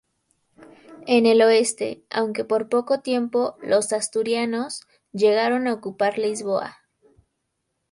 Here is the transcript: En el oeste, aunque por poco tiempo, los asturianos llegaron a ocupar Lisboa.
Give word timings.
En 1.05 1.27
el 1.27 1.43
oeste, 1.43 2.01
aunque 2.09 2.43
por 2.43 2.69
poco 2.69 3.01
tiempo, 3.01 3.55
los 3.61 3.93
asturianos 3.93 4.81
llegaron 5.13 5.67
a 5.67 5.73
ocupar 5.75 6.17
Lisboa. 6.17 6.79